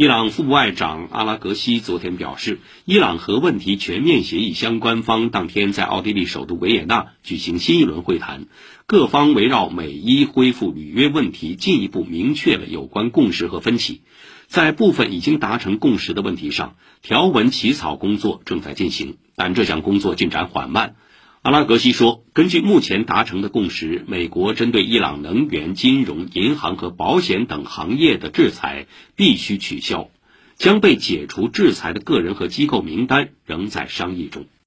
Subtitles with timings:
[0.00, 8.46] 伊朗副外长阿拉格西昨天表示，伊朗核问题全面协议相关方当天在奥地利首都维也纳举行新一轮会谈，
[8.86, 14.00] 各方围绕美伊恢复履约问题进一步明确了有关共识和分歧。
[14.46, 20.96] 在部分已经达成共识的问题上，条文起草工作正在进行，但这项工作进展缓慢。
[21.42, 28.86] 阿拉格西说，根据目前达成的共识，美国针对伊朗能源、金融、银行和保险等行业的制裁
[29.16, 30.10] 必须取消，
[30.56, 34.44] 将被解除制裁的个人和机构名单仍在商议中。